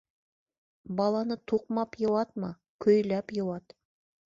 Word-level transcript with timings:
Баланы 1.01 1.39
туҡмап 1.53 1.95
йыуатма, 2.03 2.53
көйләп 2.87 3.39
йыуат. 3.41 3.83